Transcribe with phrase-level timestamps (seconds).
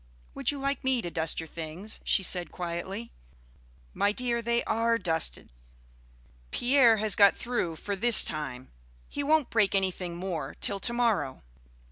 [0.33, 3.11] "Would you like me to dust your things?" she said quietly.
[3.93, 5.51] "My dear, they are dusted.
[6.49, 8.71] Pierre has got through for this time.
[9.09, 11.43] He won't break anything more till to morrow."